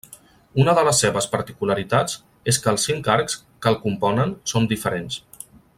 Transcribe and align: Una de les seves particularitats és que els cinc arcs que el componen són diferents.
Una 0.61 0.73
de 0.77 0.83
les 0.87 1.01
seves 1.03 1.27
particularitats 1.33 2.17
és 2.53 2.59
que 2.63 2.73
els 2.73 2.89
cinc 2.89 3.13
arcs 3.19 3.39
que 3.65 3.71
el 3.73 3.79
componen 3.87 4.33
són 4.55 4.71
diferents. 4.73 5.21